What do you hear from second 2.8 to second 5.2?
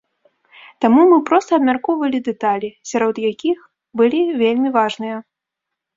сярод якіх былі вельмі важныя.